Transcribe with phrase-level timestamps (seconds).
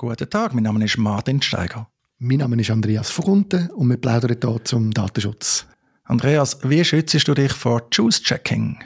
[0.00, 1.88] Guten Tag, mein Name ist Martin Steiger.
[2.20, 5.66] Mein Name ist Andreas Vogunten und wir plaudern hier zum Datenschutz.
[6.04, 8.78] Andreas, wie schützt du dich vor Juice-Checking?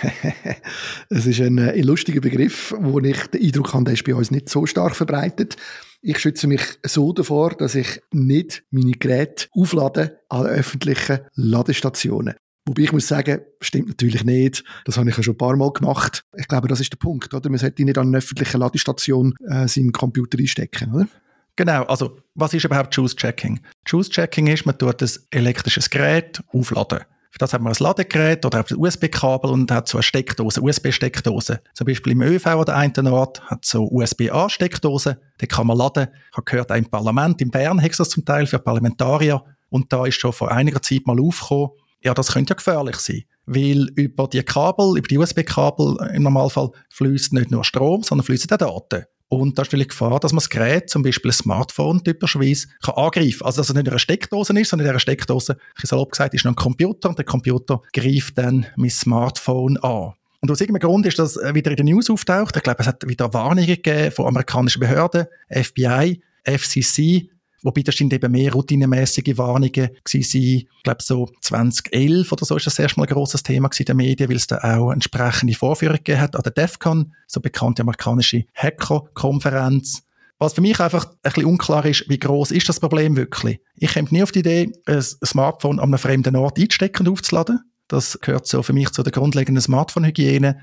[1.10, 4.30] es ist ein, ein lustiger Begriff, wo ich den Eindruck habe, der ist bei uns
[4.30, 5.56] nicht so stark verbreitet.
[6.00, 12.34] Ich schütze mich so davor, dass ich nicht meine Geräte auflade an öffentlichen Ladestationen.
[12.66, 14.64] Wobei ich muss sagen, stimmt natürlich nicht.
[14.84, 16.24] Das habe ich ja schon ein paar Mal gemacht.
[16.36, 17.48] Ich glaube, das ist der Punkt, oder?
[17.48, 21.06] Man sollte nicht an einer öffentlichen Ladestation äh, seinen Computer einstecken, oder?
[21.54, 23.60] Genau, also was ist überhaupt Juice-Checking?
[23.86, 27.00] Juice-Checking ist, man tut ein elektrisches Gerät aufladen.
[27.30, 31.60] Für das hat man ein Ladegerät oder ein USB-Kabel und hat so eine Steckdose, USB-Steckdose.
[31.72, 36.08] Zum Beispiel im ÖV oder einen Ort hat so USB-A-Steckdose, die kann man laden.
[36.30, 40.04] Ich habe gehört, ein Parlament in Bern hat das zum Teil für Parlamentarier und da
[40.06, 41.70] ist schon vor einiger Zeit mal aufgekommen,
[42.06, 43.24] ja, das könnte ja gefährlich sein.
[43.46, 48.50] Weil über die Kabel, über die USB-Kabel im Normalfall fließt nicht nur Strom, sondern fließen
[48.52, 48.56] auch
[48.88, 49.04] Daten.
[49.28, 52.68] Und da ist natürlich die Gefahr, dass man das Gerät, zum Beispiel ein Smartphone typischerweise,
[52.80, 53.44] kann angreifen.
[53.44, 56.44] Also, dass es nicht eine Steckdose ist, sondern in dieser Steckdose, ich salopp gesagt, ist
[56.44, 60.12] noch ein Computer und der Computer greift dann mein Smartphone an.
[60.40, 62.56] Und aus irgendeinem Grund ist das wieder in den News auftaucht.
[62.56, 67.30] Ich glaube, es hat wieder Warnungen gegeben von amerikanischen Behörden, FBI, FCC,
[67.66, 70.40] Wobei das sind eben mehr routinemäßige Warnungen gewesen.
[70.40, 74.30] Ich glaube, so 2011 oder so ist das erstmal ein grosses Thema in den Medien,
[74.30, 80.04] weil es da auch entsprechende Vorführungen gegeben hat an der DEFCON, so bekannte amerikanische Hacker-Konferenz.
[80.38, 83.58] Was für mich einfach ein bisschen unklar ist, wie groß ist das Problem wirklich?
[83.74, 87.68] Ich komme nie auf die Idee, ein Smartphone an einem fremden Ort einzustecken und aufzuladen.
[87.88, 90.56] Das gehört so für mich zu der grundlegenden Smartphone-Hygiene.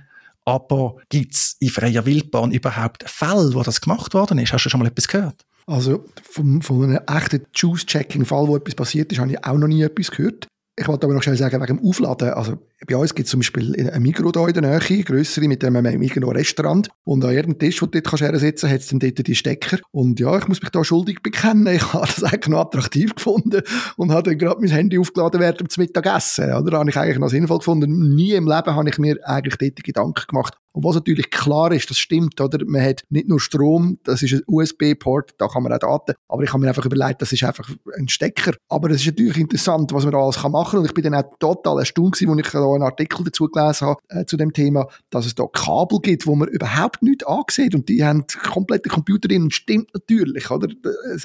[0.46, 4.54] Aber gibt es in freier Wildbahn überhaupt Fälle, wo das gemacht worden ist?
[4.54, 5.44] Hast du schon mal etwas gehört?
[5.66, 9.82] Also von, von einem echten Juice-Checking-Fall, wo etwas passiert ist, habe ich auch noch nie
[9.84, 10.48] etwas gehört.
[10.78, 12.30] Ich wollte aber noch schnell sagen, wegen dem Aufladen.
[12.32, 15.64] Also, bei uns gibt es zum Beispiel ein Mikro hier in der Nähe, grössere, mit
[15.64, 16.90] einem Mikro-Restaurant.
[17.04, 19.80] Und an jedem Tisch, wo du dort kannst sitzen hat es dann dort die Stecker.
[19.92, 21.68] Und ja, ich muss mich da schuldig bekennen.
[21.68, 23.62] Ich habe das eigentlich noch attraktiv gefunden
[23.98, 26.54] und habe dann gerade mein Handy aufgeladen während dem Mittagessen.
[26.54, 26.72] Oder?
[26.72, 28.16] Das habe ich eigentlich noch sinnvoll gefunden.
[28.16, 31.90] Nie im Leben habe ich mir eigentlich dort Gedanken gemacht, und was natürlich klar ist,
[31.90, 32.58] das stimmt, oder?
[32.66, 36.44] Man hat nicht nur Strom, das ist ein USB-Port, da kann man auch Daten, aber
[36.44, 38.54] ich habe mir einfach überlegt, das ist einfach ein Stecker.
[38.70, 40.80] Aber es ist natürlich interessant, was man da alles machen kann.
[40.80, 44.02] Und ich bin dann auch total erstaunt als ich da einen Artikel dazu gelesen habe,
[44.10, 47.76] äh, zu dem Thema, dass es da Kabel gibt, wo man überhaupt nicht ansieht.
[47.76, 50.68] Und die haben komplette Computer drin und stimmt natürlich, oder?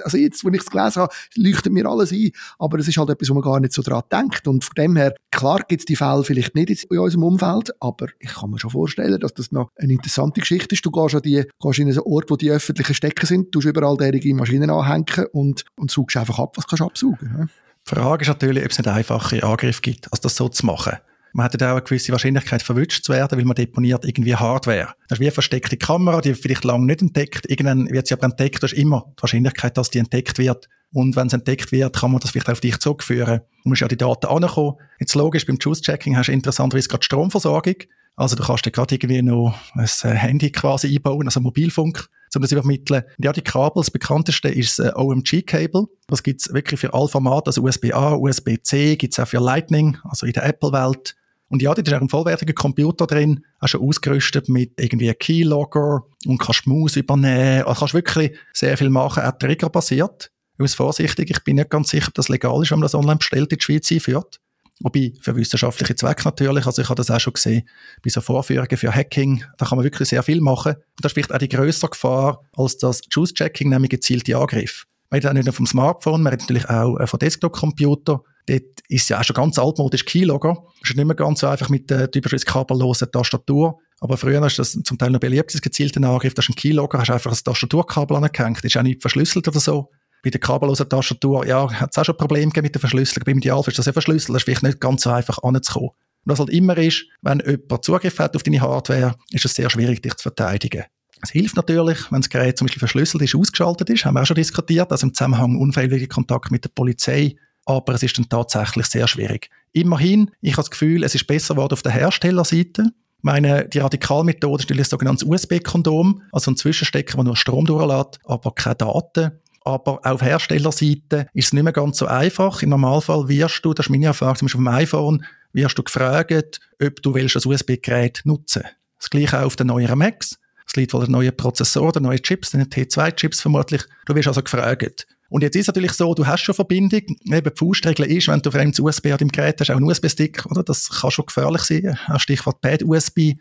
[0.03, 2.31] Also jetzt, wo ich es gelesen habe, leuchtet mir alles ein.
[2.59, 4.47] Aber es ist halt etwas, wo man gar nicht so dran denkt.
[4.48, 8.06] Und von dem her, klar gibt es die Fälle vielleicht nicht in unserem Umfeld, aber
[8.19, 10.84] ich kann mir schon vorstellen, dass das noch eine interessante Geschichte ist.
[10.84, 13.97] Du gehst an die, gehst in einen Ort, wo die öffentlichen Stecken sind, tust überall
[13.97, 17.36] derige Maschinen anhängen und, und saugst einfach ab, was kannst du absaugen.
[17.38, 17.47] Ja?
[17.47, 20.98] Die Frage ist natürlich, ob es nicht einfache Angriffe gibt, als das so zu machen.
[21.33, 24.94] Man hat ja auch eine gewisse Wahrscheinlichkeit, verwünscht zu werden, weil man deponiert irgendwie Hardware.
[25.09, 27.49] Das ist wie eine versteckte Kamera, die vielleicht lange nicht entdeckt.
[27.49, 28.62] Irgendwann wird sie aber entdeckt.
[28.62, 30.69] Das ist immer die Wahrscheinlichkeit, dass die entdeckt wird.
[30.93, 33.41] Und wenn es entdeckt wird, kann man das vielleicht auf dich zurückführen.
[33.62, 34.77] Du musst ja die Daten ankommen.
[34.99, 37.77] Jetzt logisch, beim Juice-Checking hast du interessanterweise gerade Stromversorgung.
[38.19, 42.43] Also du kannst dir gerade irgendwie noch ein äh, Handy quasi einbauen, also Mobilfunk, um
[42.43, 43.05] das übermitteln.
[43.19, 45.87] Ja, die Kabel, das bekannteste ist das OMG-Cable.
[46.09, 50.33] Das gibt's wirklich für alle Formate, also USB-A, USB-C, gibt's auch für Lightning, also in
[50.33, 51.15] der Apple-Welt.
[51.48, 56.03] Und ja, da ist auch ein vollwertiger Computer drin, auch schon ausgerüstet mit irgendwie Keylogger
[56.26, 57.62] und kannst Maus übernehmen.
[57.64, 60.31] Also kannst wirklich sehr viel machen, auch triggerbasiert.
[60.54, 62.94] Ich muss vorsichtig, ich bin nicht ganz sicher, ob das legal ist, wenn man das
[62.94, 64.41] online bestellt in die Schweiz einführt.
[64.81, 66.66] Wobei, für wissenschaftliche Zwecke natürlich.
[66.66, 67.69] Also ich habe das auch schon gesehen
[68.03, 69.44] bei so Vorführungen für Hacking.
[69.56, 70.75] Da kann man wirklich sehr viel machen.
[70.75, 74.86] Und das ist vielleicht auch die größere Gefahr als das Juice-Checking, nämlich gezielte Angriff.
[75.10, 78.20] Man hat nicht nur vom Smartphone, man hat natürlich auch äh, von Desktop-Computer.
[78.48, 80.64] Dort ist ja auch schon ganz altmodisch Keylogger.
[80.82, 83.78] Es ist nicht mehr ganz so einfach mit der typischen kabellosen Tastatur.
[84.00, 86.34] Aber früher ist das zum Teil noch beliebt, das gezielte Angriff.
[86.34, 88.64] Das ist ein Keylogger, hast einfach ein Tastaturkabel angehängt.
[88.64, 89.91] Ist auch nicht verschlüsselt oder so
[90.22, 93.25] bei der kabellosen Tastatur, ja, hat es auch schon Probleme mit der Verschlüsselung.
[93.25, 95.91] Beim Idealfall ist das ja verschlüsselt, das ist vielleicht nicht ganz so einfach anzukommen.
[95.91, 99.70] Und was halt immer ist, wenn jemand Zugriff hat auf deine Hardware, ist es sehr
[99.70, 100.84] schwierig, dich zu verteidigen.
[101.22, 104.27] Es hilft natürlich, wenn das Gerät zum Beispiel verschlüsselt ist, ausgeschaltet ist, haben wir auch
[104.27, 107.36] schon diskutiert, also im Zusammenhang unfreiwilliger Kontakt mit der Polizei,
[107.68, 109.50] aber es ist dann tatsächlich sehr schwierig.
[109.72, 112.86] Immerhin, ich habe das Gefühl, es ist besser geworden auf der Herstellerseite.
[113.20, 118.53] Meine, die Radikalmethode ist ein sogenanntes USB-Kondom, also ein Zwischenstecker, der nur Strom durchlässt, aber
[118.53, 119.32] keine Daten
[119.65, 122.62] aber auf Herstellerseite ist es nicht mehr ganz so einfach.
[122.62, 125.82] Im Normalfall wirst du, das ist meine Erfahrung, zum Beispiel auf dem iPhone, wirst du
[125.82, 128.62] gefragt, ob du willst das USB-Gerät nutzen
[128.98, 130.38] Das gleiche auch auf den neueren Macs.
[130.66, 133.82] Es liegt wohl der neue Prozessor, der neue Chips, den T2-Chips vermutlich.
[134.06, 135.06] Du wirst also gefragt.
[135.28, 137.01] Und jetzt ist es natürlich so, du hast schon Verbindung.
[137.01, 140.47] Eben die Faustregel ist, wenn du fremdes USB an deinem Gerät hast, auch einen USB-Stick,
[140.47, 140.63] oder?
[140.63, 141.98] Das kann schon gefährlich sein.
[142.16, 143.34] Stichwort Bad-USB.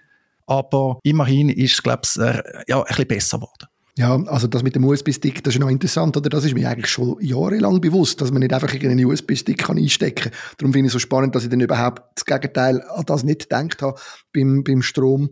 [0.46, 3.68] Aber immerhin ist es, glaube ich, äh, ja, ein bisschen besser geworden.
[3.98, 6.30] Ja, also das mit dem USB-Stick, das ist noch interessant, oder?
[6.30, 10.40] Das ist mir eigentlich schon jahrelang bewusst, dass man nicht einfach einen USB-Stick einstecken kann.
[10.60, 13.50] Darum finde ich es so spannend, dass ich dann überhaupt das Gegenteil an das nicht
[13.50, 14.00] gedacht habe
[14.36, 15.32] beim, beim Strom.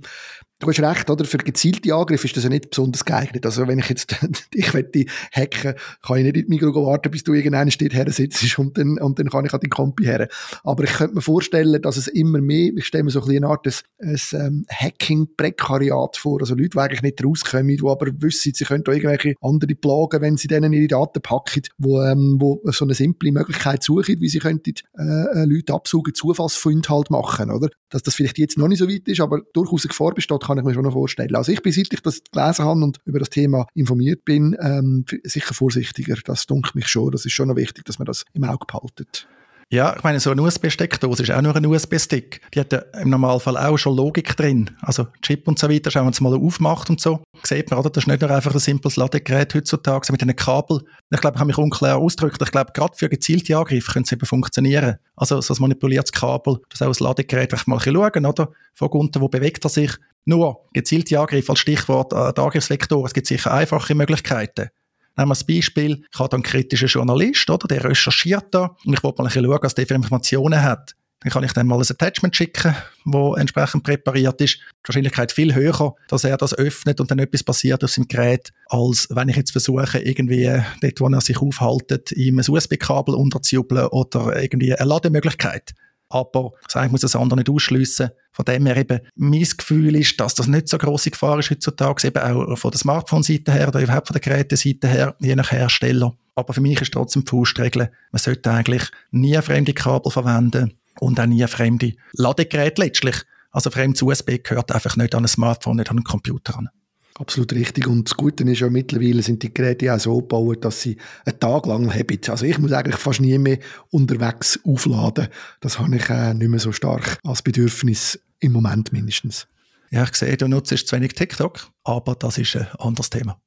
[0.60, 1.26] Du hast recht, oder?
[1.26, 3.46] Für gezielte Angriffe ist das ja nicht besonders geeignet.
[3.46, 4.16] Also, wenn ich jetzt
[4.54, 8.10] dich möchte hacken, kann ich nicht in die Mikro warten, bis du irgendeinen steht her
[8.10, 10.30] sitzt und dann, und dann kann ich an den Kompi her.
[10.64, 13.48] Aber ich könnte mir vorstellen, dass es immer mehr, ich stelle mir so ein eine
[13.48, 16.40] Art ein ähm, Hacking-Prekariat vor.
[16.40, 20.22] Also Leute, die eigentlich nicht rauskommen, die aber wissen, sie können da irgendwelche andere plagen,
[20.22, 24.30] wenn sie denen ihre Daten packen, wo, ähm, wo so eine simple Möglichkeit suchen, wie
[24.30, 27.68] sie könnten äh, äh Leute absuchen, Zufallsfunde halt machen, oder?
[27.90, 30.58] Dass das vielleicht jetzt noch nicht so weit ist, aber durchaus eine Gefahr besteht, kann
[30.58, 31.36] ich mir schon noch vorstellen.
[31.36, 35.06] Also ich bin, seit ich das gelesen habe und über das Thema informiert bin, ähm,
[35.24, 36.16] sicher vorsichtiger.
[36.24, 37.12] Das dunkelt mich schon.
[37.12, 39.28] Das ist schon noch wichtig, dass man das im Auge behaltet.
[39.72, 42.40] Ja, ich meine, so eine USB-Steckdose ist auch nur ein USB-Stick.
[42.54, 44.70] Die hat ja im Normalfall auch schon Logik drin.
[44.82, 47.24] Also Chip und so weiter, schauen wir uns mal aufmacht und so.
[47.44, 47.90] Sieht man, oder?
[47.90, 50.82] Das ist nicht nur einfach ein simples Ladegerät heutzutage mit einem Kabel.
[51.10, 52.40] Ich glaube, ich habe mich unklar ausgedrückt.
[52.44, 54.98] Ich glaube, gerade für gezielte Angriffe könnte es eben funktionieren.
[55.16, 58.52] Also so ein manipuliertes Kabel, das auch ein Ladegerät, ich mal schauen, oder?
[58.76, 59.92] Von unten, wo bewegt er sich?
[60.26, 63.04] Nur gezielte Angriffe als Stichwort äh, der Angriffsvektor.
[63.06, 64.70] Es gibt sicher einfache Möglichkeiten.
[65.18, 67.68] Nehmen wir das Beispiel, ich habe einen kritischen Journalist, oder?
[67.68, 70.96] Der recherchiert da und ich wollte mal ein bisschen schauen, was der für Informationen hat.
[71.22, 72.76] Dann kann ich dann mal ein Attachment schicken,
[73.06, 74.58] das entsprechend präpariert ist.
[74.58, 78.52] Die Wahrscheinlichkeit viel höher, dass er das öffnet und dann etwas passiert auf seinem Gerät,
[78.68, 83.88] als wenn ich jetzt versuche, irgendwie dort, wo er sich aufhaltet, ihm ein USB-Kabel unterzujubeln
[83.88, 85.74] oder irgendwie eine Lademöglichkeit.
[86.10, 88.10] Aber ich muss das andere nicht ausschliessen.
[88.32, 92.08] Von dem her eben, mein Gefühl ist, dass das nicht so große Gefahr ist heutzutage,
[92.08, 96.14] eben auch von der Smartphone-Seite her oder überhaupt von der Geräteseite her, je nach Hersteller.
[96.36, 101.20] Aber für mich ist trotzdem die Faustregel, man sollte eigentlich nie fremde Kabel verwenden und
[101.20, 103.16] auch nie fremde Ladegeräte letztlich.
[103.52, 106.70] Also fremdes USB gehört einfach nicht an ein Smartphone, nicht an einen Computer an.
[107.18, 107.88] Absolut richtig.
[107.88, 111.40] Und das Gute ist ja mittlerweile sind die Geräte auch so gebaut, dass sie einen
[111.40, 112.20] Tag lang haben.
[112.28, 113.60] Also ich muss eigentlich fast nie mehr
[113.90, 115.30] unterwegs aufladen.
[115.62, 119.48] Das habe ich äh, nicht mehr so stark als Bedürfnis im Moment mindestens.
[119.92, 123.40] Ja, ich sehe, du nutzt zu wenig TikTok, aber das ist ein anderes Thema.